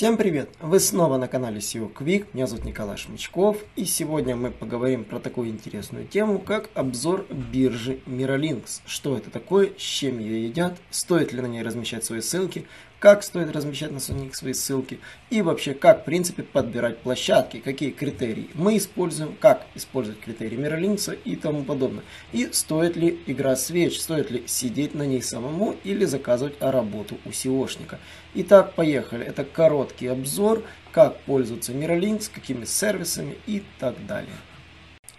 [0.00, 0.48] Всем привет!
[0.62, 5.18] Вы снова на канале SEO Quick, меня зовут Николай Шмычков, и сегодня мы поговорим про
[5.18, 8.80] такую интересную тему, как обзор биржи Miralinx.
[8.86, 12.64] Что это такое, с чем ее едят, стоит ли на ней размещать свои ссылки,
[13.00, 15.00] как стоит размещать на них свои ссылки
[15.30, 21.06] и вообще как в принципе подбирать площадки, какие критерии мы используем, как использовать критерии Miralinks
[21.06, 22.04] а и тому подобное.
[22.32, 27.30] И стоит ли игра свеч, стоит ли сидеть на ней самому или заказывать работу у
[27.30, 27.98] SEO шника.
[28.34, 29.24] Итак, поехали.
[29.24, 30.62] Это короткий обзор,
[30.92, 34.36] как пользоваться Miralinks, какими сервисами и так далее.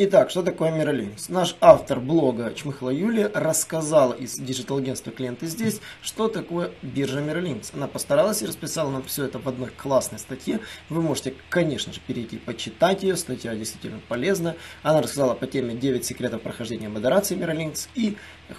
[0.03, 1.29] Итак, что такое Miralinks?
[1.29, 7.73] Наш автор блога Чмыхла Юлия рассказала из digital-агентства «Клиенты здесь», что такое биржа Miralinks.
[7.76, 10.59] Она постаралась и расписала нам все это в одной классной статье.
[10.89, 13.15] Вы можете, конечно же, перейти почитать ее.
[13.15, 14.55] Статья действительно полезна.
[14.81, 17.87] Она рассказала по теме 9 секретов прохождения модерации Миролинкс.
[17.93, 18.17] И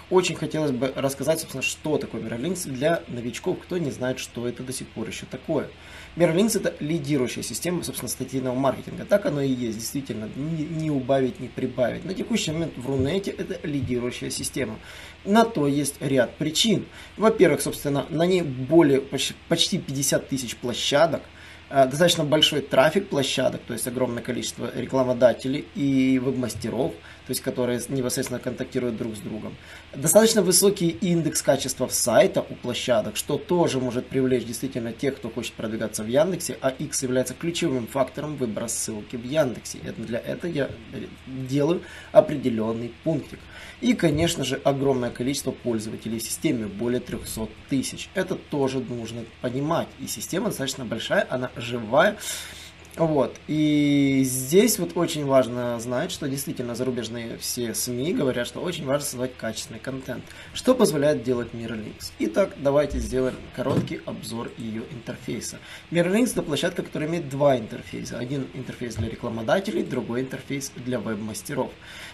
[0.09, 4.63] очень хотелось бы рассказать, собственно, что такое Миролинкс для новичков, кто не знает, что это
[4.63, 5.69] до сих пор еще такое.
[6.15, 9.05] Миролинкс это лидирующая система, собственно, статейного маркетинга.
[9.05, 12.05] Так оно и есть, действительно, не, не убавить ни прибавить.
[12.05, 14.77] На текущий момент в Рунете это лидирующая система.
[15.25, 16.85] На то есть ряд причин.
[17.17, 19.01] Во-первых, собственно, на ней более
[19.47, 21.23] почти 50 тысяч площадок,
[21.73, 26.93] достаточно большой трафик площадок, то есть огромное количество рекламодателей и веб-мастеров–
[27.25, 29.55] то есть которые непосредственно контактируют друг с другом.
[29.95, 35.53] Достаточно высокий индекс качества сайта у площадок, что тоже может привлечь действительно тех, кто хочет
[35.53, 39.79] продвигаться в Яндексе, а X является ключевым фактором выбора ссылки в Яндексе.
[39.85, 40.69] Это для этого я
[41.27, 43.39] делаю определенный пунктик.
[43.79, 48.09] И, конечно же, огромное количество пользователей в системе, более 300 тысяч.
[48.13, 49.87] Это тоже нужно понимать.
[49.99, 52.17] И система достаточно большая, она живая.
[52.95, 53.35] Вот.
[53.47, 59.01] И здесь вот очень важно знать, что действительно зарубежные все СМИ говорят, что очень важно
[59.01, 60.23] создавать качественный контент,
[60.53, 62.11] что позволяет делать MirrorLinks.
[62.19, 65.57] Итак, давайте сделаем короткий обзор ее интерфейса.
[65.89, 68.19] MirrorLinks это площадка, которая имеет два интерфейса.
[68.19, 71.71] Один интерфейс для рекламодателей, другой интерфейс для веб-мастеров.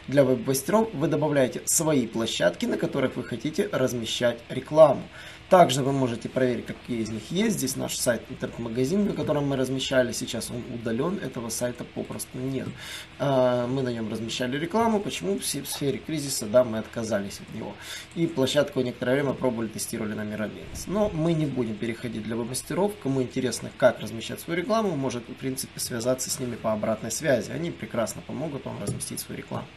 [0.07, 5.03] Для веб-мастеров вы добавляете свои площадки, на которых вы хотите размещать рекламу.
[5.49, 7.57] Также вы можете проверить, какие из них есть.
[7.57, 10.11] Здесь наш сайт интернет-магазин, на котором мы размещали.
[10.11, 12.67] Сейчас он удален, этого сайта попросту нет.
[13.17, 14.99] А, мы на нем размещали рекламу.
[14.99, 15.39] Почему?
[15.39, 17.73] В сфере кризиса, да, мы отказались от него.
[18.13, 20.85] И площадку некоторое время пробовали, тестировали на Мирабенс.
[20.85, 22.93] Но мы не будем переходить для веб-мастеров.
[23.01, 27.49] Кому интересно, как размещать свою рекламу, может, в принципе, связаться с ними по обратной связи.
[27.49, 29.67] Они прекрасно помогут вам разместить свою рекламу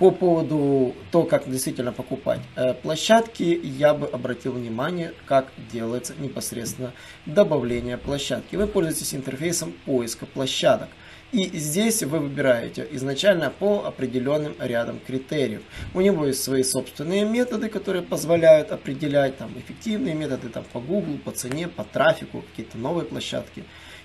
[0.00, 6.94] по поводу того, как действительно покупать э, площадки, я бы обратил внимание, как делается непосредственно
[7.26, 8.56] добавление площадки.
[8.56, 10.88] Вы пользуетесь интерфейсом поиска площадок.
[11.32, 15.60] И здесь вы выбираете изначально по определенным рядам критериев.
[15.92, 21.18] У него есть свои собственные методы, которые позволяют определять там, эффективные методы там, по Google,
[21.18, 23.64] по цене, по трафику, какие-то новые площадки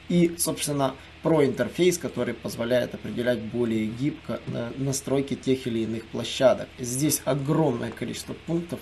[0.09, 4.39] и, собственно, про интерфейс, который позволяет определять более гибко
[4.77, 6.67] настройки тех или иных площадок.
[6.77, 8.79] Здесь огромное количество пунктов,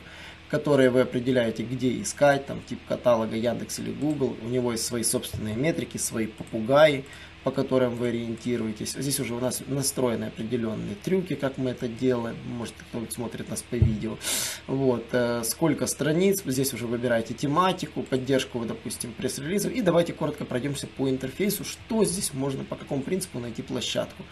[0.50, 4.36] которые вы определяете, где искать, там тип каталога Яндекс или Google.
[4.42, 7.06] У него есть свои собственные метрики, свои попугаи,
[7.44, 8.94] по которым вы ориентируетесь.
[8.94, 12.36] Здесь уже у нас настроены определенные трюки, как мы это делаем.
[12.58, 14.18] Может, кто смотрит нас по видео.
[14.68, 15.06] Вот.
[15.12, 16.42] Э, сколько страниц.
[16.46, 19.72] Здесь уже выбираете тематику, поддержку, допустим, пресс-релизов.
[19.72, 24.24] И давайте коротко пройдемся по интерфейсу, что здесь можно, по какому принципу найти площадку.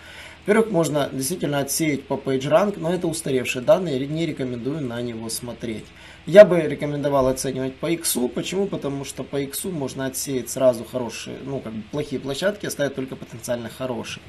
[0.46, 5.86] Во-первых, можно действительно отсеять по PageRank, но это устаревшие данные, не рекомендую на него смотреть.
[6.26, 8.18] Я бы рекомендовал оценивать по X.
[8.34, 8.68] Почему?
[8.68, 13.16] Потому что по X можно отсеять сразу хорошие, ну, как бы плохие площадки, оставить только
[13.16, 14.22] потенциально хорошие.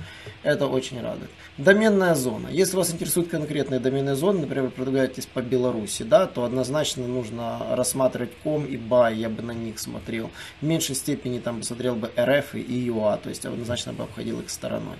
[0.43, 1.31] Это очень радует.
[1.59, 2.49] Доменная зона.
[2.49, 8.33] Если вас интересуют конкретные доменные зоны, например, продвигаетесь по Беларуси, да, то однозначно нужно рассматривать
[8.42, 10.30] ком и бай, я бы на них смотрел.
[10.60, 14.48] В меньшей степени там посмотрел бы РФ и ЮА, то есть однозначно бы обходил их
[14.48, 14.97] стороной.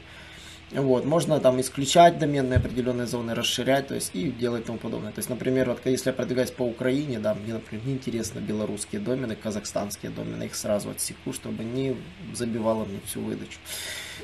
[0.75, 5.13] Вот, можно там исключать доменные определенные зоны, расширять, то есть и делать тому подобное.
[5.13, 9.37] То есть, например, вот если я продвигаюсь по Украине, да, мне, например, неинтересно белорусские домены,
[9.37, 11.97] казахстанские домены, их сразу отсеку, чтобы не
[12.33, 13.59] забивало мне всю выдачу.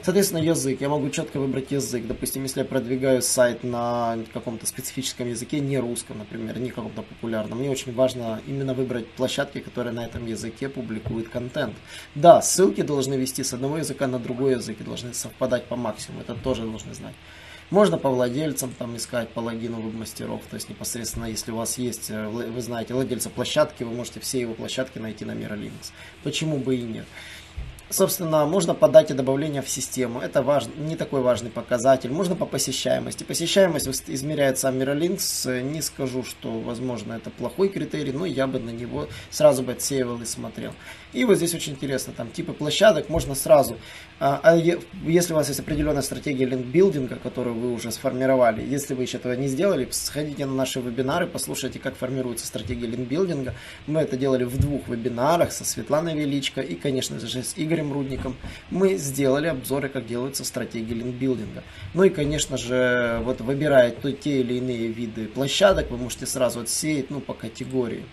[0.02, 0.80] Соответственно, язык.
[0.80, 2.06] Я могу четко выбрать язык.
[2.06, 7.58] Допустим, если я продвигаю сайт на каком-то специфическом языке, не русском, например, не каком-то популярном,
[7.58, 11.74] мне очень важно именно выбрать площадки, которые на этом языке публикуют контент.
[12.14, 16.22] Да, ссылки должны вести с одного языка на другой язык и должны совпадать по максимуму.
[16.22, 17.14] Это тоже нужно знать.
[17.70, 22.08] Можно по владельцам там искать по логину веб-мастеров, то есть непосредственно, если у вас есть,
[22.08, 25.92] э, вы знаете, владельца площадки, вы можете все его площадки найти на Miralinux.
[26.22, 27.04] Почему бы и нет?
[27.90, 30.20] Собственно, можно подать и добавление в систему.
[30.20, 30.64] Это важ...
[30.76, 32.10] не такой важный показатель.
[32.10, 33.24] Можно по посещаемости.
[33.24, 35.62] Посещаемость измеряет сам Miralinks.
[35.62, 40.20] Не скажу, что, возможно, это плохой критерий, но я бы на него сразу бы отсеивал
[40.20, 40.74] и смотрел.
[41.12, 43.78] И вот здесь очень интересно, там типы площадок можно сразу,
[44.20, 49.04] а, а если у вас есть определенная стратегия линкбилдинга, которую вы уже сформировали, если вы
[49.04, 53.54] еще этого не сделали, сходите на наши вебинары, послушайте, как формируется стратегия линкбилдинга.
[53.86, 58.36] Мы это делали в двух вебинарах со Светланой Величко и, конечно же, с Игорем Рудником.
[58.70, 61.62] Мы сделали обзоры, как делаются стратегии линкбилдинга.
[61.94, 67.10] Ну и, конечно же, вот выбирая те или иные виды площадок, вы можете сразу отсеять
[67.10, 68.04] ну, по категории.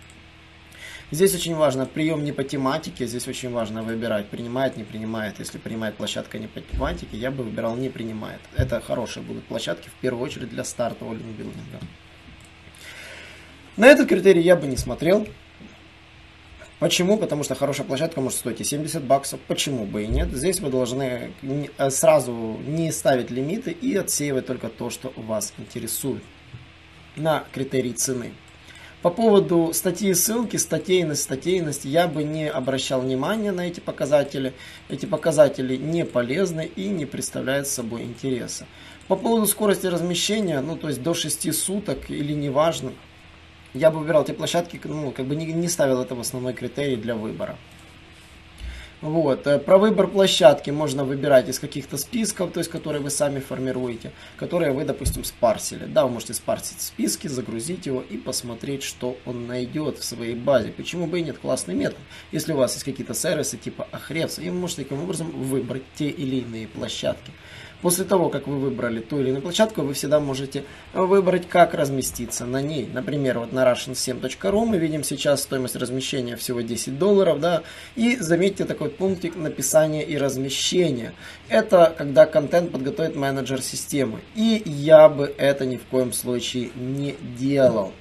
[1.12, 5.38] Здесь очень важно прием не по тематике, здесь очень важно выбирать, принимает, не принимает.
[5.38, 8.42] Если принимает площадка не по тематике, я бы выбирал не принимает.
[8.56, 11.80] Это хорошие будут площадки, в первую очередь для стартового линкбилдинга.
[13.78, 15.28] На этот критерий я бы не смотрел.
[16.80, 17.18] Почему?
[17.18, 19.40] Потому что хорошая площадка может стоить и 70 баксов.
[19.48, 20.30] Почему бы и нет?
[20.34, 26.24] Здесь вы должны э, сразу не ставить лимиты и отсеивать только то, что вас интересует
[27.16, 28.34] на критерий цены.
[29.06, 34.52] По поводу статьи ссылки, статейность, статейность, я бы не обращал внимания на эти показатели.
[34.90, 38.66] Эти показатели не полезны и не представляют собой интереса.
[39.08, 42.94] По поводу скорости размещения, ну то есть до 6 суток или неважно,
[43.76, 46.96] я бы выбирал те площадки, ну как бы не, не ставил это в основной критерий
[46.96, 47.58] для выбора.
[49.02, 49.46] Вот.
[49.46, 54.12] Э, про выбор площадки можно выбирать из каких-то списков, то есть которые вы сами формируете,
[54.38, 55.86] которые вы, допустим, спарсили.
[55.86, 60.70] Да, вы можете спарсить списки, загрузить его и посмотреть, что он найдет в своей базе.
[60.70, 61.38] Почему бы и нет?
[61.38, 62.00] Классный метод.
[62.32, 66.10] Если у вас есть какие-то сервисы типа Ahrefs, и вы можете таким образом выбрать те
[66.10, 67.32] или иные площадки.
[67.86, 70.64] После того, как вы выбрали ту или иную площадку, вы всегда можете
[70.96, 72.90] выбрать, как разместиться на ней.
[72.92, 77.62] Например, вот на russian7.ru мы видим сейчас стоимость размещения всего 10 долларов, да,
[77.96, 81.14] и заметьте такой пунктик написания и размещения.
[81.48, 84.22] Это когда контент подготовит менеджер системы.
[84.34, 87.94] И я бы это ни в коем случае не делал.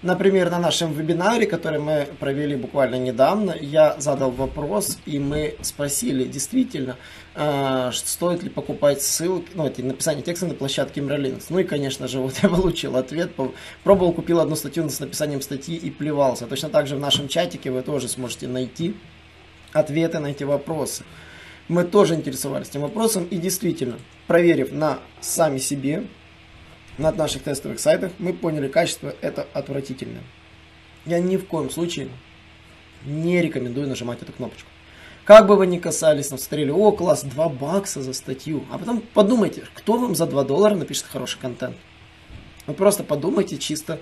[0.00, 6.22] Например, на нашем вебинаре, который мы провели буквально недавно, я задал вопрос, и мы спросили,
[6.22, 6.96] действительно,
[7.34, 11.46] э, стоит ли покупать ссылки, ну, это написание текста на площадке Miralinux.
[11.48, 13.32] Ну и, конечно же, вот я получил ответ.
[13.82, 16.46] Пробовал, купил одну статью с написанием статьи и плевался.
[16.46, 18.94] Точно так же в нашем чатике вы тоже сможете найти
[19.72, 21.02] ответы на эти вопросы.
[21.66, 23.98] Мы тоже интересовались этим вопросом, и действительно,
[24.28, 26.04] проверив на сами себе,
[26.98, 30.22] на наших тестовых сайтах, мы поняли, качество это отвратительное.
[31.06, 32.08] Я ни в коем случае
[33.06, 34.68] не рекомендую нажимать эту кнопочку.
[35.24, 38.64] Как бы вы ни касались, там смотрели, о, класс, 2 бакса за статью.
[38.70, 41.76] А потом подумайте, кто вам за 2 доллара напишет хороший контент.
[42.66, 44.00] Вы просто подумайте чисто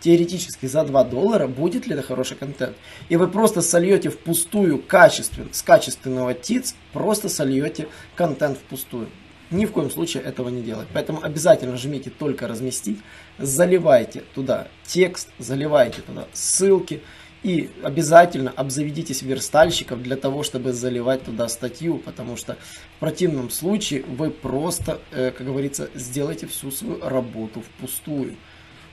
[0.00, 2.76] теоретически за 2 доллара, будет ли это хороший контент.
[3.08, 9.08] И вы просто сольете впустую качествен, с качественного ТИЦ, просто сольете контент впустую.
[9.50, 10.88] Ни в коем случае этого не делать.
[10.92, 12.98] Поэтому обязательно жмите только разместить,
[13.38, 17.02] заливайте туда текст, заливайте туда ссылки
[17.42, 22.56] и обязательно обзаведитесь верстальщиков для того, чтобы заливать туда статью, потому что
[22.96, 28.36] в противном случае вы просто, э, как говорится, сделаете всю свою работу впустую.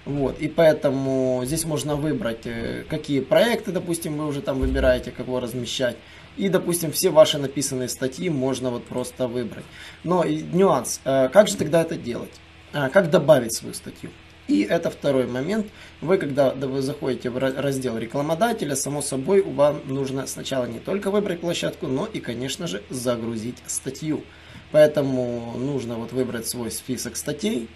[0.06, 5.40] Вот, и поэтому здесь можно выбрать, э, какие проекты, допустим, вы уже там выбираете, кого
[5.40, 5.96] размещать.
[6.38, 9.66] И, допустим, все ваши написанные статьи можно вот просто выбрать.
[10.04, 12.32] Но и нюанс, э, как же тогда это делать?
[12.74, 14.10] А, как добавить свою статью?
[14.48, 15.68] И это второй момент.
[16.02, 21.42] Вы, когда вы заходите в раздел рекламодателя, само собой, вам нужно сначала не только выбрать
[21.42, 24.24] площадку, но и, конечно же, загрузить статью.
[24.72, 27.70] Поэтому нужно вот выбрать свой список статей,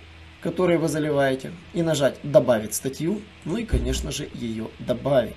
[0.45, 5.35] которые вы заливаете, и нажать «Добавить статью», ну и, конечно же, ее добавить.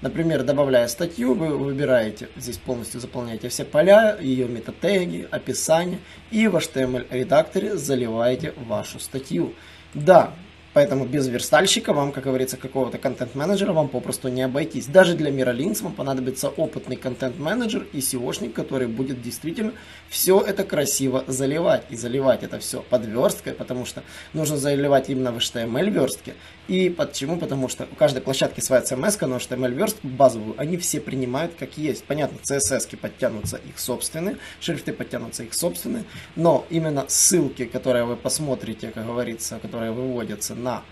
[0.00, 5.98] Например, добавляя статью, вы выбираете, здесь полностью заполняете все поля, ее метатеги, описание,
[6.30, 9.52] и в HTML-редакторе заливаете вашу статью.
[9.92, 10.32] Да,
[10.74, 14.86] Поэтому без верстальщика вам, как говорится, какого-то контент-менеджера вам попросту не обойтись.
[14.86, 19.72] Даже для Miralinks вам понадобится опытный контент-менеджер и SEOшник, который будет действительно
[20.08, 21.84] все это красиво заливать.
[21.90, 26.34] И заливать это все под версткой, потому что нужно заливать именно в HTML-верстке.
[26.68, 27.38] И почему?
[27.38, 32.04] Потому что у каждой площадки своя CMS, но HTML-верстку базовую они все принимают как есть.
[32.04, 36.04] Понятно, CSS подтянутся их собственные, шрифты подтянутся их собственные,
[36.36, 40.82] но именно ссылки, которые вы посмотрите, как говорится, которые выводятся на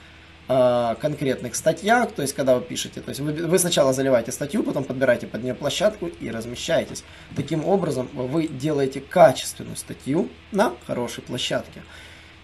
[0.49, 4.63] э, конкретных статьях, то есть когда вы пишете, то есть вы, вы сначала заливаете статью,
[4.63, 7.05] потом подбираете под нее площадку и размещаетесь.
[7.35, 11.83] Таким образом вы делаете качественную статью на хорошей площадке.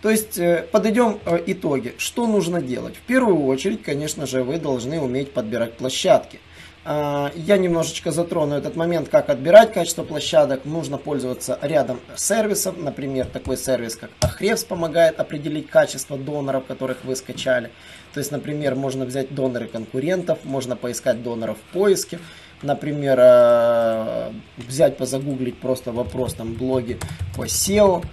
[0.02, 1.95] То есть э, подойдем э, итоги.
[1.97, 2.97] Что нужно делать?
[2.97, 6.41] В первую очередь, конечно же, вы должны уметь подбирать площадки.
[6.85, 10.65] А, я немножечко затрону этот момент, как отбирать качество площадок.
[10.65, 12.77] Нужно пользоваться рядом сервисов.
[12.77, 17.71] Например, такой сервис, как Ahrefs помогает определить качество доноров, которых вы скачали.
[18.15, 22.19] То есть, например, можно взять доноры конкурентов, можно поискать доноров в поиске.
[22.62, 26.99] Например, э, взять, позагуглить просто вопрос там блоги
[27.37, 28.05] по SEO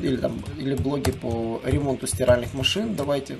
[0.00, 2.94] или, там, или блоги по ремонту стиральных машин.
[2.94, 3.38] Давайте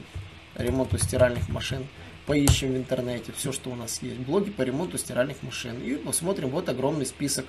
[0.56, 1.86] ремонту стиральных машин
[2.26, 4.18] поищем в интернете все, что у нас есть.
[4.18, 5.80] Блоги по ремонту стиральных машин.
[5.82, 7.46] И посмотрим вот огромный список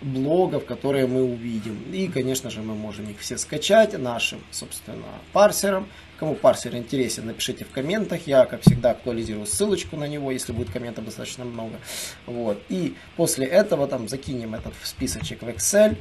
[0.00, 1.82] блогов, которые мы увидим.
[1.92, 5.88] И, конечно же, мы можем их все скачать нашим, собственно, парсером.
[6.18, 8.26] Кому парсер интересен, напишите в комментах.
[8.26, 11.78] Я, как всегда, актуализирую ссылочку на него, если будет комментов достаточно много.
[12.26, 12.62] Вот.
[12.68, 15.96] И после этого там закинем этот списочек в Excel.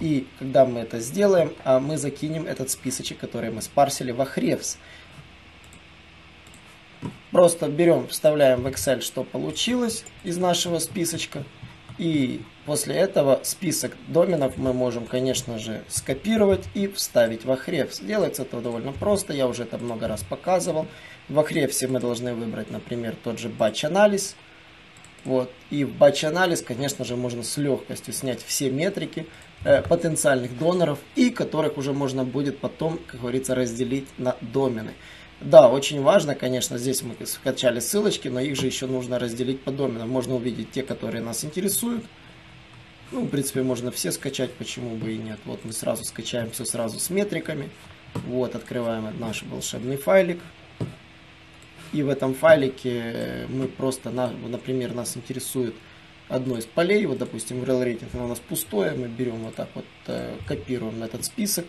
[0.00, 4.76] И когда мы это сделаем, а мы закинем этот списочек, который мы спарсили в Ahrefs.
[7.30, 11.44] Просто берем, вставляем в Excel, что получилось из нашего списочка.
[11.98, 18.04] И после этого список доменов мы можем, конечно же, скопировать и вставить в Ahrefs.
[18.04, 20.86] Делается это довольно просто, я уже это много раз показывал.
[21.28, 24.36] В Ahrefs мы должны выбрать, например, тот же batch анализ.
[25.24, 25.50] Вот.
[25.70, 29.26] И в batch анализ, конечно же, можно с легкостью снять все метрики
[29.64, 34.94] э, потенциальных доноров и которых уже можно будет потом, как говорится, разделить на домены.
[35.40, 39.70] Да, очень важно, конечно, здесь мы скачали ссылочки, но их же еще нужно разделить по
[39.70, 40.10] доменам.
[40.10, 42.04] Можно увидеть те, которые нас интересуют.
[43.12, 45.38] Ну, в принципе, можно все скачать, почему бы и нет.
[45.44, 47.70] Вот мы сразу скачаем все сразу с метриками.
[48.26, 50.40] Вот, открываем наш волшебный файлик.
[51.92, 55.74] И в этом файлике мы просто, например, нас интересует
[56.28, 57.06] одно из полей.
[57.06, 58.92] Вот, допустим, Rating оно у нас пустое.
[58.92, 61.64] Мы берем вот так вот, э, копируем этот список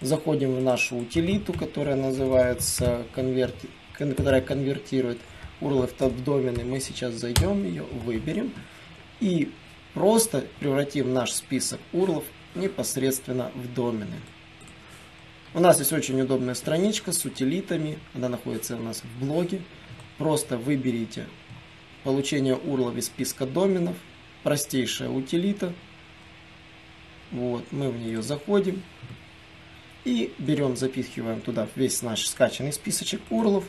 [0.00, 5.18] Заходим в нашу утилиту, которая называется конверти, которая конвертирует
[5.60, 6.64] URL в домены.
[6.64, 8.52] Мы сейчас зайдем ее, выберем
[9.20, 9.50] и
[9.94, 12.22] просто превратим наш список URL
[12.54, 14.16] непосредственно в домены.
[15.54, 17.98] У нас здесь очень удобная страничка с утилитами.
[18.12, 19.62] Она находится у нас в блоге.
[20.18, 21.26] Просто выберите
[22.04, 23.96] получение URL из списка доменов.
[24.42, 25.72] Простейшая утилита.
[27.32, 28.82] Вот, мы в нее заходим.
[30.06, 33.64] И берем, запихиваем туда весь наш скачанный списочек урлов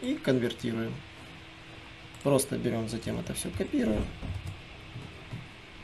[0.00, 0.94] и конвертируем.
[2.22, 4.02] Просто берем, затем это все копируем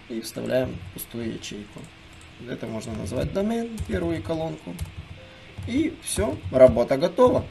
[0.08, 1.80] и вставляем пустую ячейку.
[2.48, 4.74] Это можно назвать домен, первую колонку.
[5.68, 7.44] И все, работа готова.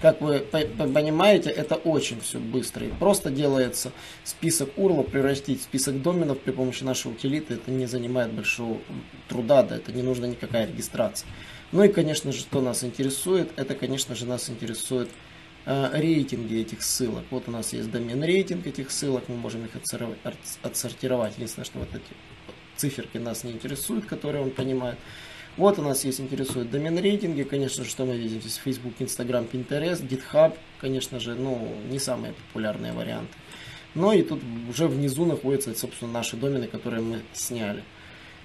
[0.00, 2.86] Как вы понимаете, это очень все быстро.
[2.86, 3.92] И просто делается
[4.24, 7.54] список URL, превратить в список доменов при помощи нашей утилиты.
[7.54, 8.78] Это не занимает большого
[9.28, 11.28] труда, да, это не нужна никакая регистрация.
[11.72, 15.08] Ну и, конечно же, что нас интересует, это, конечно же, нас интересует
[15.66, 17.24] э, рейтинги этих ссылок.
[17.30, 19.70] Вот у нас есть домен рейтинг этих ссылок, мы можем их
[20.62, 21.34] отсортировать.
[21.36, 22.16] Единственное, что вот эти
[22.76, 24.98] циферки нас не интересуют, которые он понимает.
[25.60, 29.44] Вот у нас есть интересует домен рейтинги, конечно же, что мы видим здесь, Facebook, Instagram,
[29.44, 33.34] Pinterest, GitHub, конечно же, ну, не самые популярные варианты.
[33.94, 34.40] Но и тут
[34.70, 37.84] уже внизу находятся, собственно, наши домены, которые мы сняли.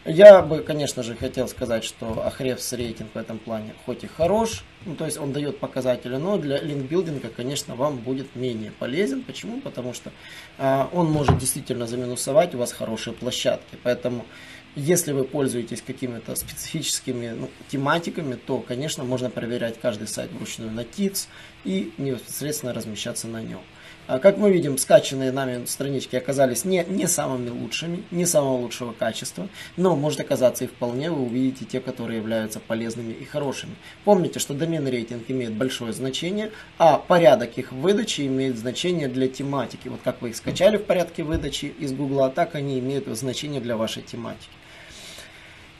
[0.03, 2.05] Я бы, конечно же, хотел сказать, что
[2.37, 6.37] Ahrefs рейтинг в этом плане хоть и хорош, ну, то есть он дает показатели, но
[6.37, 9.23] для линкбилдинга, конечно, вам будет менее полезен.
[9.23, 9.61] Почему?
[9.61, 10.11] Потому что
[10.57, 13.77] а, он может действительно заминусовать у вас хорошие площадки.
[13.83, 14.25] Поэтому
[14.75, 20.83] если вы пользуетесь какими-то специфическими ну, тематиками, то, конечно, можно проверять каждый сайт вручную на
[20.83, 21.27] ТИЦ
[21.63, 23.61] и непосредственно размещаться на нем.
[24.07, 28.91] А как мы видим, скачанные нами странички оказались не, не самыми лучшими, не самого лучшего
[28.91, 33.73] качества, но может оказаться и вполне вы увидите те, которые являются полезными и хорошими.
[34.03, 39.87] Помните, что домен рейтинг имеет большое значение, а порядок их выдачи имеет значение для тематики.
[39.87, 43.75] Вот как вы их скачали в порядке выдачи из Гугла, так они имеют значение для
[43.75, 44.49] вашей тематики.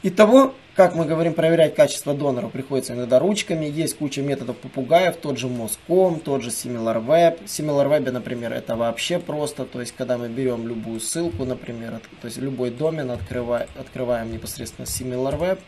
[0.08, 3.66] Итого, как мы говорим, проверять качество доноров приходится иногда ручками.
[3.66, 7.42] Есть куча методов попугаев, тот же Moscom, тот же SimilarWeb.
[7.46, 9.64] SimilarWeb, например, это вообще просто.
[9.64, 14.84] То есть, когда мы берем любую ссылку, например, то есть любой домен, открываем, открываем непосредственно
[14.86, 15.58] SimilarWeb.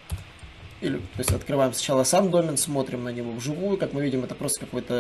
[0.81, 4.35] Или, то есть открываем сначала сам домен, смотрим на него вживую, как мы видим, это
[4.35, 4.95] просто какой-то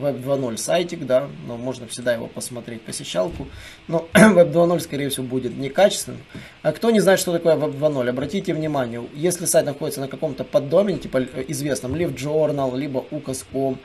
[0.00, 3.46] Web 2.0 сайтик, да, но можно всегда его посмотреть, посещалку,
[3.86, 6.20] но Web 2.0, скорее всего, будет некачественным.
[6.62, 10.44] А кто не знает, что такое Web 2.0, обратите внимание, если сайт находится на каком-то
[10.44, 13.78] поддомене, типа э, известном, Live Journal, либо UCAS.com,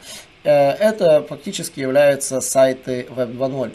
[0.45, 3.71] э, это фактически являются сайты Web 2.0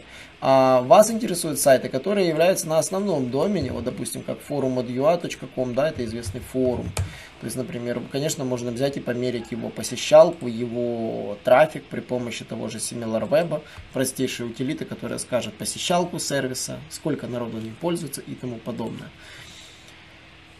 [0.47, 6.05] а вас интересуют сайты, которые являются на основном домене, вот, допустим, как forum.ua.com, да, это
[6.05, 6.93] известный форум.
[7.41, 12.69] То есть, например, конечно, можно взять и померить его посещалку, его трафик при помощи того
[12.69, 13.63] же SimilarWeb,
[13.95, 19.09] простейшей утилиты, которая скажет посещалку сервиса, сколько народу не пользуется и тому подобное.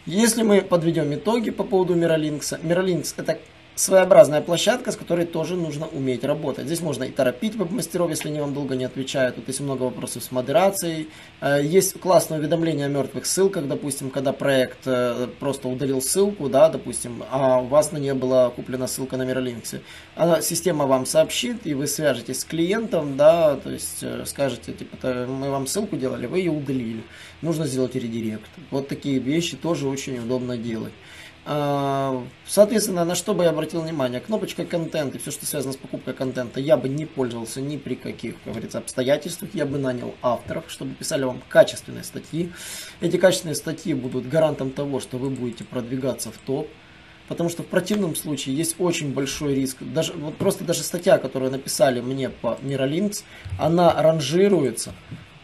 [0.07, 3.37] Если мы подведем итоги по поводу Miralinks, Miralinks это
[3.75, 6.65] своеобразная площадка, с которой тоже нужно уметь работать.
[6.65, 9.35] Здесь можно и торопить веб-мастеров, если они вам долго не отвечают.
[9.35, 11.09] Тут есть много вопросов с модерацией.
[11.41, 16.69] Э, есть классное уведомление о мертвых ссылках, допустим, когда проект э, просто удалил ссылку, да,
[16.69, 19.81] допустим, а у вас на ней была куплена ссылка на Miralinks.
[20.15, 25.25] Она, система вам сообщит, и вы свяжетесь с клиентом, да, то есть э, скажете, типа,
[25.27, 27.03] мы вам ссылку делали, вы ее удалили.
[27.41, 28.49] Нужно сделать редирект.
[28.71, 30.93] Вот такие вещи тоже очень удобно делать.
[31.47, 34.19] А, соответственно, на что бы я обратил внимание?
[34.19, 37.93] Кнопочка контент и все, что связано с покупкой контента, я бы не пользовался ни при
[37.93, 39.51] каких, как говорится, обстоятельствах.
[39.53, 42.51] Я бы нанял авторов, чтобы писали вам качественные статьи.
[42.99, 46.67] Эти качественные статьи будут гарантом того, что вы будете продвигаться в топ.
[47.27, 49.77] Потому что в противном случае есть очень большой риск.
[49.81, 53.23] Даже, вот просто даже статья, которую написали мне по Miralinks,
[53.59, 54.93] она ранжируется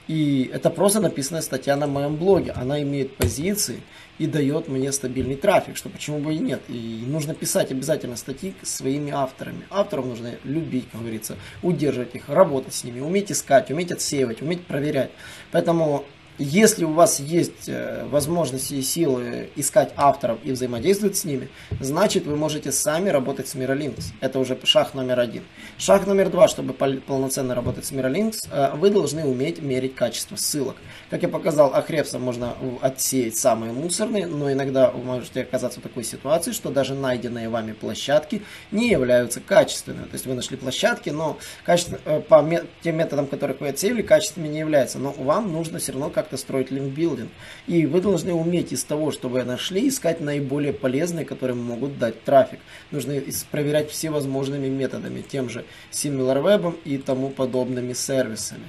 [0.07, 2.51] и это просто написанная статья на моем блоге.
[2.51, 3.81] Она имеет позиции
[4.17, 6.61] и дает мне стабильный трафик, что почему бы и нет.
[6.67, 9.65] И нужно писать обязательно статьи своими авторами.
[9.69, 14.65] Авторов нужно любить, как говорится, удерживать их, работать с ними, уметь искать, уметь отсеивать, уметь
[14.65, 15.11] проверять.
[15.51, 16.05] Поэтому
[16.43, 22.25] если у вас есть э, возможности и силы искать авторов и взаимодействовать с ними, значит
[22.25, 24.05] вы можете сами работать с Miralinks.
[24.21, 25.43] Это уже шаг номер один.
[25.77, 30.77] Шаг номер два, чтобы полноценно работать с Miralinks, э, вы должны уметь мерить качество ссылок.
[31.09, 36.03] Как я показал, Ахрепсом можно отсеять самые мусорные, но иногда вы можете оказаться в такой
[36.03, 40.05] ситуации, что даже найденные вами площадки не являются качественными.
[40.05, 42.43] То есть вы нашли площадки, но качество, э, по
[42.81, 44.97] тем методам, которых вы отсеяли, качественными не являются.
[44.97, 47.29] Но вам нужно все равно как как-то строить линкбилдинг.
[47.67, 52.23] И вы должны уметь из того, что вы нашли, искать наиболее полезные, которые могут дать
[52.23, 52.59] трафик.
[52.91, 53.21] Нужно
[53.51, 58.63] проверять все возможными методами, тем же SimilarWeb и тому подобными сервисами.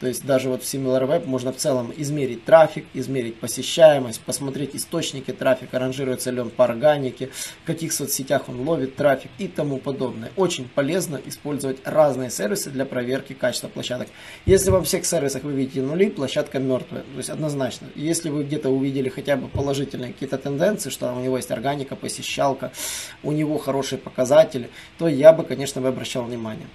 [0.00, 5.32] То есть даже вот в SimilarWeb можно в целом измерить трафик, измерить посещаемость, посмотреть источники
[5.32, 7.30] трафика, ранжируется ли он по органике,
[7.62, 10.30] в каких соцсетях он ловит трафик и тому подобное.
[10.36, 14.08] Очень полезно использовать разные сервисы для проверки качества площадок.
[14.46, 17.02] Если во всех сервисах вы видите нули, площадка мертвая.
[17.02, 17.88] То есть однозначно.
[17.94, 22.72] Если вы где-то увидели хотя бы положительные какие-то тенденции, что у него есть органика, посещалка,
[23.22, 26.66] у него хорошие показатели, то я бы, конечно, бы обращал внимание.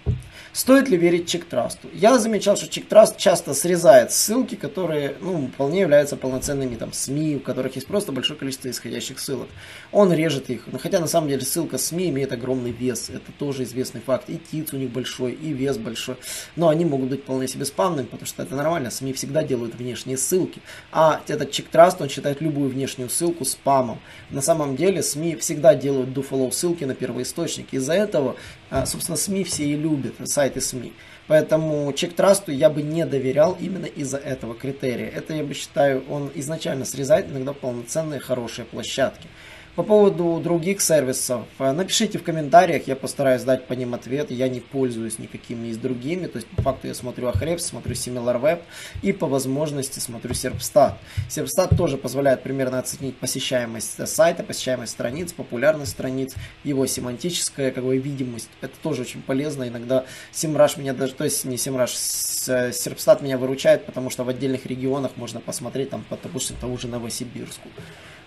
[0.51, 1.89] Стоит ли верить чектрасту?
[1.93, 7.39] Я замечал, что чектраст часто срезает ссылки, которые ну, вполне являются полноценными там, СМИ, у
[7.39, 9.47] которых есть просто большое количество исходящих ссылок.
[9.91, 10.63] Он режет их.
[10.71, 13.09] Но хотя на самом деле ссылка СМИ имеет огромный вес.
[13.09, 14.29] Это тоже известный факт.
[14.29, 16.15] И ТИЦ у них большой, и вес большой.
[16.55, 18.89] Но они могут быть вполне себе спамными, потому что это нормально.
[18.89, 20.61] СМИ всегда делают внешние ссылки.
[20.91, 23.99] А этот чектраст, он считает любую внешнюю ссылку спамом.
[24.31, 27.67] На самом деле СМИ всегда делают do follow ссылки на первоисточник.
[27.71, 28.35] Из-за этого,
[28.71, 30.93] а, собственно, СМИ все и любят сайты СМИ.
[31.27, 35.09] Поэтому чек-трасту я бы не доверял именно из-за этого критерия.
[35.09, 39.27] Это, я бы считаю, он изначально срезает иногда полноценные хорошие площадки.
[39.75, 44.31] По поводу других сервисов, э, напишите в комментариях, я постараюсь дать по ним ответ.
[44.31, 48.61] Я не пользуюсь никакими из другими, то есть по факту я смотрю Ahrefs, смотрю SimilarWeb
[49.03, 50.95] и по возможности смотрю Serpstat.
[51.29, 57.97] Serpstat тоже позволяет примерно оценить посещаемость сайта, посещаемость страниц, популярность страниц, его семантическая как бы,
[57.97, 58.49] видимость.
[58.61, 59.67] Это тоже очень полезно.
[59.67, 64.65] Иногда SEMrush меня даже, то есть не SEMrush, Serpstat меня выручает, потому что в отдельных
[64.65, 67.69] регионах можно посмотреть там, допустим, того же Новосибирску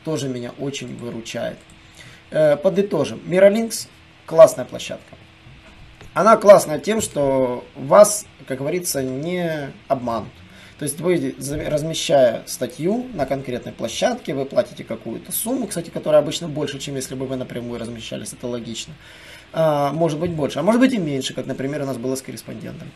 [0.05, 1.59] тоже меня очень выручает.
[2.31, 3.21] Э, подытожим.
[3.27, 3.89] Miralinks
[4.27, 5.17] классная площадка.
[6.15, 10.33] Она классная тем, что вас, как говорится, не обманут.
[10.79, 11.35] То есть вы,
[11.69, 17.15] размещая статью на конкретной площадке, вы платите какую-то сумму, кстати, которая обычно больше, чем если
[17.15, 18.95] бы вы напрямую размещались, это логично.
[19.53, 22.23] А, может быть больше, а может быть и меньше, как, например, у нас было с
[22.23, 22.91] корреспондентом.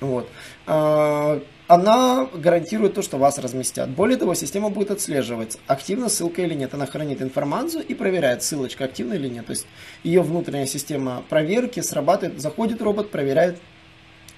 [0.00, 0.28] Вот.
[0.66, 3.90] А, она гарантирует то, что вас разместят.
[3.90, 6.74] Более того, система будет отслеживать, активна ссылка или нет.
[6.74, 9.46] Она хранит информацию и проверяет, ссылочка активна или нет.
[9.46, 9.66] То есть
[10.04, 13.58] ее внутренняя система проверки срабатывает, заходит робот, проверяет,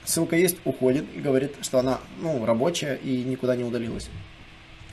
[0.05, 4.09] ссылка есть, уходит и говорит, что она ну, рабочая и никуда не удалилась.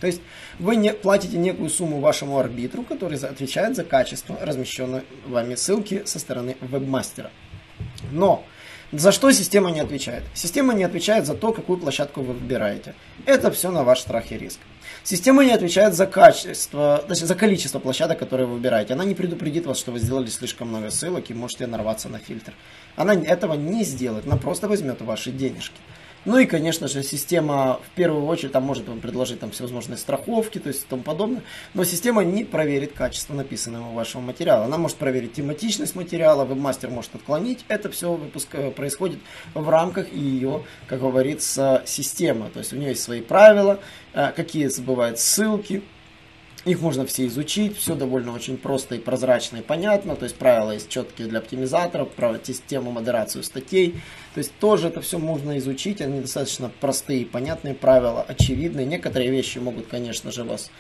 [0.02, 0.22] То есть
[0.60, 6.20] вы не платите некую сумму вашему арбитру, который отвечает за качество размещенной вами ссылки со
[6.20, 7.32] стороны вебмастера.
[8.12, 8.44] Но
[8.92, 10.24] за что система не отвечает?
[10.34, 12.94] Система не отвечает за то, какую площадку вы выбираете.
[13.26, 14.60] Это все на ваш страх и риск.
[15.04, 18.94] Система не отвечает за качество, точнее, за количество площадок, которые вы выбираете.
[18.94, 22.54] Она не предупредит вас, что вы сделали слишком много ссылок и можете нарваться на фильтр.
[22.96, 25.80] Она этого не сделает, она просто возьмет ваши денежки.
[26.26, 30.60] Ну и, конечно же, система в первую очередь там может вам предложить там всевозможные страховки,
[30.60, 31.44] то есть и тому подобное.
[31.76, 34.66] Но система не проверит качество написанного вашего материала.
[34.66, 37.64] Она может проверить тематичность материала, вебмастер может отклонить.
[37.68, 39.20] Это все выпуск э, происходит
[39.54, 42.50] в рамках ее, как говорится, системы.
[42.50, 43.80] То есть у нее есть свои правила,
[44.14, 45.84] э, какие бывают ссылки,
[46.66, 50.16] их можно все изучить, все довольно очень просто и прозрачно и понятно.
[50.16, 54.02] То есть правила есть четкие для оптимизаторов, правила систему модерацию статей.
[54.34, 58.86] То есть тоже это все можно изучить, они достаточно простые понятные правила, очевидные.
[58.86, 60.72] Некоторые вещи могут, конечно же, вас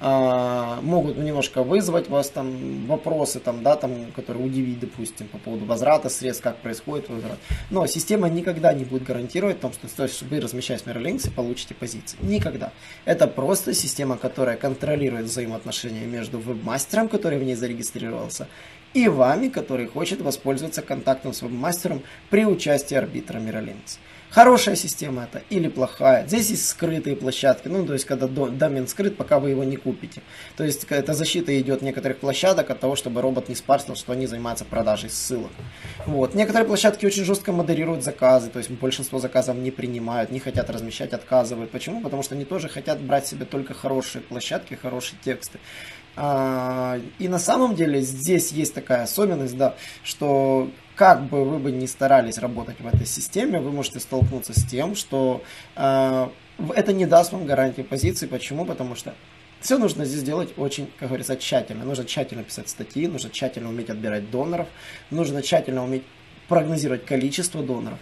[0.00, 6.08] могут немножко вызвать вас там вопросы, там, да, там, которые удивить, допустим, по поводу возврата
[6.08, 7.38] средств, как происходит возврат.
[7.70, 12.18] Но система никогда не будет гарантировать том, что, что вы, размещаясь в Mirrorlinks, получите позиции.
[12.20, 12.72] Никогда.
[13.04, 18.48] Это просто система, которая контролирует взаимоотношения между вебмастером, который в ней зарегистрировался,
[18.94, 23.98] и вами, который хочет воспользоваться контактом с вебмастером при участии арбитра Mirrorlinks.
[24.34, 26.26] Хорошая система это или плохая.
[26.26, 30.22] Здесь есть скрытые площадки, ну, то есть, когда домен скрыт, пока вы его не купите.
[30.56, 34.26] То есть, эта защита идет некоторых площадок от того, чтобы робот не спарсил, что они
[34.26, 35.52] занимаются продажей ссылок.
[36.04, 36.34] Вот.
[36.34, 41.12] Некоторые площадки очень жестко модерируют заказы, то есть, большинство заказов не принимают, не хотят размещать,
[41.12, 41.70] отказывают.
[41.70, 42.00] Почему?
[42.00, 45.60] Потому что они тоже хотят брать себе только хорошие площадки, хорошие тексты.
[46.16, 51.72] А, и на самом деле здесь есть такая особенность, да, что как бы вы бы
[51.72, 55.42] ни старались работать в этой системе, вы можете столкнуться с тем, что
[55.74, 56.28] э,
[56.74, 58.26] это не даст вам гарантии позиции.
[58.26, 58.64] Почему?
[58.64, 59.14] Потому что
[59.60, 61.84] все нужно здесь делать очень, как говорится, тщательно.
[61.84, 64.68] Нужно тщательно писать статьи, нужно тщательно уметь отбирать доноров,
[65.10, 66.04] нужно тщательно уметь
[66.48, 67.98] прогнозировать количество доноров,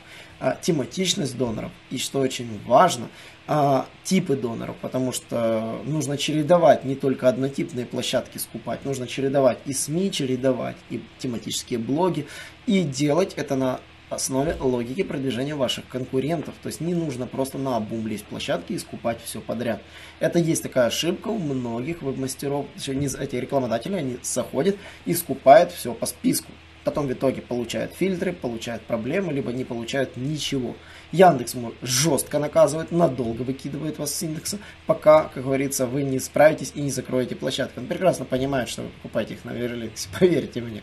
[0.61, 3.09] тематичность доноров и, что очень важно,
[3.47, 9.73] а, типы доноров, потому что нужно чередовать не только однотипные площадки скупать, нужно чередовать и
[9.73, 12.27] СМИ, чередовать и тематические блоги,
[12.67, 16.55] и делать это на основе логики продвижения ваших конкурентов.
[16.63, 19.83] То есть не нужно просто на обум лезть площадки и скупать все подряд.
[20.21, 26.07] Это есть такая ошибка у многих веб-мастеров, эти рекламодатели, они заходят и скупают все по
[26.07, 26.53] списку.
[26.85, 30.75] Потом в итоге получают фильтры, получают проблемы, либо не получают ничего.
[31.13, 36.81] Яндекс жестко наказывает, надолго выкидывает вас с индекса, пока, как говорится, вы не справитесь и
[36.81, 37.81] не закроете площадку.
[37.81, 40.83] Он прекрасно понимает, что вы покупаете их на Верлинксе, поверьте мне.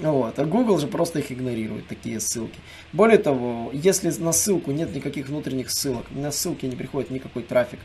[0.00, 0.38] Вот.
[0.38, 2.58] А Google же просто их игнорирует, такие ссылки.
[2.92, 7.78] Более того, если на ссылку нет никаких внутренних ссылок, на ссылки не приходит никакой трафик,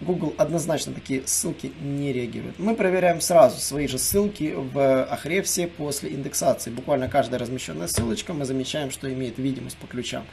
[0.00, 2.58] Google однозначно такие ссылки не реагирует.
[2.58, 6.70] Мы проверяем сразу свои же ссылки в Ахревсе после индексации.
[6.70, 10.24] Буквально каждая размещенная ссылочка мы замечаем, что имеет видимость по ключам.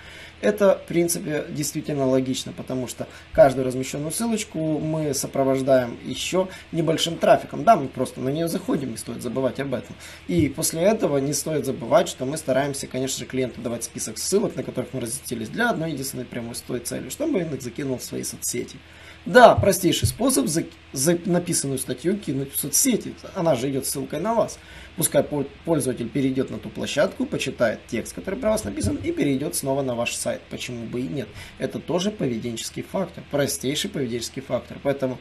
[0.41, 7.63] Это, в принципе, действительно логично, потому что каждую размещенную ссылочку мы сопровождаем еще небольшим трафиком.
[7.63, 9.95] Да, мы просто на нее заходим, не стоит забывать об этом.
[10.27, 14.55] И после этого не стоит забывать, что мы стараемся, конечно же, клиенту давать список ссылок,
[14.55, 18.23] на которых мы разместились для одной единственной прямой той целью, чтобы индекс закинул в свои
[18.23, 18.77] соцсети.
[19.25, 23.15] Да, простейший способ за, за написанную статью кинуть в соцсети.
[23.33, 24.59] Она же идет ссылкой на вас.
[24.97, 29.81] Пускай пользователь перейдет на ту площадку, почитает текст, который про вас написан, и перейдет снова
[29.81, 30.41] на ваш сайт.
[30.49, 31.27] Почему бы и нет?
[31.57, 34.77] Это тоже поведенческий фактор, простейший поведенческий фактор.
[34.83, 35.17] Поэтому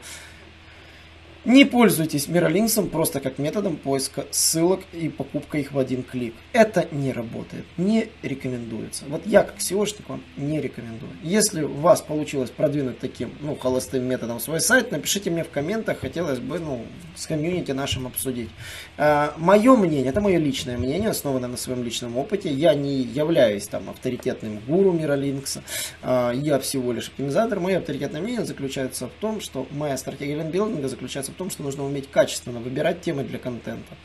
[1.45, 6.33] не пользуйтесь Миролинксом просто как методом поиска ссылок и покупка их в один клик.
[6.53, 9.05] Это не работает, не рекомендуется.
[9.07, 11.11] Вот я как SEOшник вам не рекомендую.
[11.21, 15.99] Если у вас получилось продвинуть таким, ну, холостым методом свой сайт, напишите мне в комментах,
[15.99, 16.83] хотелось бы, ну,
[17.15, 18.49] с комьюнити нашим обсудить.
[18.97, 22.49] А, мое мнение, это мое личное мнение, основанное на своем личном опыте.
[22.49, 25.61] Я не являюсь там авторитетным гуру Миролинкса,
[26.01, 27.59] а, я всего лишь оптимизатор.
[27.59, 31.83] Мое авторитетное мнение заключается в том, что моя стратегия лендбилдинга заключается в том, что нужно
[31.83, 33.95] уметь качественно выбирать темы для контента,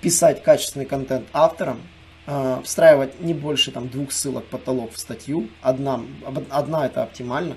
[0.00, 1.80] писать качественный контент авторам,
[2.26, 6.00] э, встраивать не больше там, двух ссылок потолок в статью, одна,
[6.50, 7.56] одна это оптимально,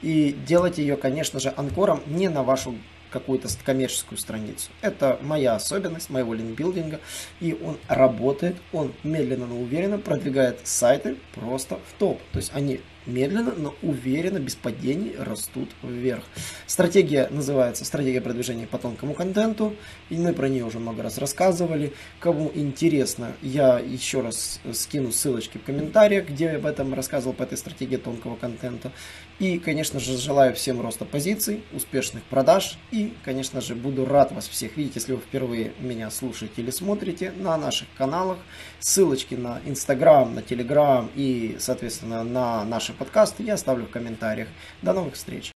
[0.00, 2.74] и делать ее, конечно же, анкором не на вашу
[3.10, 4.70] какую-то коммерческую страницу.
[4.80, 7.00] Это моя особенность моего линкбилдинга,
[7.40, 12.20] и он работает, он медленно, но уверенно продвигает сайты просто в топ.
[12.32, 12.80] То есть они
[13.12, 16.24] медленно, но уверенно, без падений растут вверх.
[16.66, 19.74] Стратегия называется «Стратегия продвижения по тонкому контенту»,
[20.08, 21.92] и мы про нее уже много раз рассказывали.
[22.18, 27.42] Кому интересно, я еще раз скину ссылочки в комментариях, где я об этом рассказывал по
[27.42, 28.92] этой стратегии тонкого контента.
[29.40, 32.78] И, конечно же, желаю всем роста позиций, успешных продаж.
[32.92, 37.32] И, конечно же, буду рад вас всех видеть, если вы впервые меня слушаете или смотрите
[37.38, 38.36] на наших каналах.
[38.80, 44.48] Ссылочки на Инстаграм, на Телеграм и, соответственно, на наши подкасты я оставлю в комментариях.
[44.82, 45.52] До новых встреч!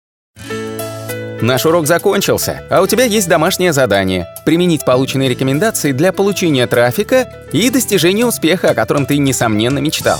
[1.42, 7.48] Наш урок закончился, а у тебя есть домашнее задание– применить полученные рекомендации для получения трафика
[7.52, 10.20] и достижения успеха, о котором ты, несомненно, мечтал.